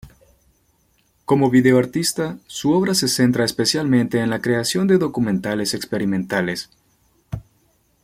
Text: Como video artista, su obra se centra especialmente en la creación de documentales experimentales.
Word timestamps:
Como 1.25 1.51
video 1.51 1.77
artista, 1.77 2.39
su 2.47 2.71
obra 2.71 2.95
se 2.95 3.07
centra 3.07 3.45
especialmente 3.45 4.17
en 4.17 4.31
la 4.31 4.41
creación 4.41 4.87
de 4.87 4.97
documentales 4.97 5.75
experimentales. 5.75 6.71